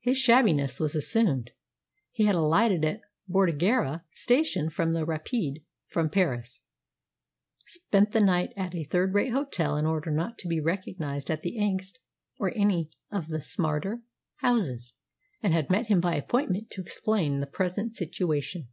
His 0.00 0.16
shabbiness 0.16 0.80
was 0.80 0.94
assumed. 0.94 1.50
He 2.10 2.24
had 2.24 2.34
alighted 2.34 2.86
at 2.86 3.02
Bordighera 3.30 4.02
station 4.10 4.70
from 4.70 4.92
the 4.92 5.04
rapide 5.04 5.60
from 5.88 6.08
Paris, 6.08 6.62
spent 7.66 8.12
the 8.12 8.22
night 8.22 8.54
at 8.56 8.74
a 8.74 8.84
third 8.84 9.12
rate 9.12 9.30
hotel 9.34 9.76
in 9.76 9.84
order 9.84 10.10
not 10.10 10.38
to 10.38 10.48
be 10.48 10.58
recognised 10.58 11.30
at 11.30 11.42
the 11.42 11.58
Angst 11.58 11.98
or 12.38 12.50
any 12.56 12.90
of 13.10 13.28
the 13.28 13.42
smarter 13.42 14.00
houses, 14.36 14.94
and 15.42 15.52
had 15.52 15.68
met 15.68 15.88
him 15.88 16.00
by 16.00 16.14
appointment 16.16 16.70
to 16.70 16.80
explain 16.80 17.40
the 17.40 17.46
present 17.46 17.94
situation. 17.94 18.68